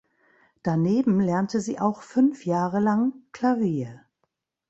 [0.63, 4.03] Daneben lernte sie auch fünf Jahre lang Klavier.